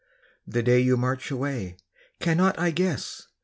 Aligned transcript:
The 0.47 0.63
day 0.63 0.79
you 0.79 0.97
march 0.97 1.29
away 1.29 1.77
cannot 2.19 2.57
I 2.57 2.71
guess? 2.71 3.27